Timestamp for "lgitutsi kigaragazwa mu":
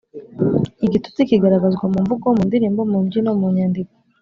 0.85-1.99